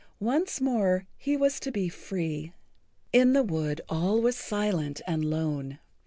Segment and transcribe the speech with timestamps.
[0.19, 2.51] Once more he was to be free.
[3.13, 5.77] In the wood all was silent and lone.